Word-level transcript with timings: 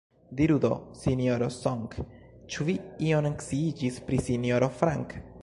Diru 0.37 0.53
do, 0.61 0.69
Sinjoro 1.01 1.49
Song, 1.57 1.83
ĉu 2.55 2.67
vi 2.71 2.75
ion 3.11 3.31
sciiĝis 3.45 4.03
pri 4.09 4.23
Sinjoro 4.31 4.73
Frank? 4.83 5.19